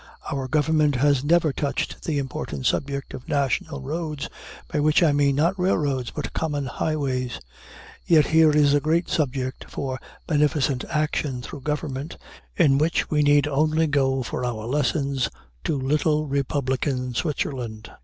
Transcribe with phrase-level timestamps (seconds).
[0.31, 4.29] Our government has never touched the important subject of national roads,
[4.67, 7.39] by which I mean not railroads, but common highways;
[8.07, 12.17] yet here is a great subject for beneficent action through government,
[12.57, 15.29] in which we need only go for our lessons
[15.65, 17.91] to little republican Switzerland.